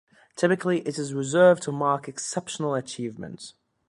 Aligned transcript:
Typically 0.35 0.79
it 0.87 0.97
is 0.97 1.13
reserved 1.13 1.61
to 1.61 1.71
mark 1.71 2.07
exceptional 2.09 2.73
achievement. 2.73 3.53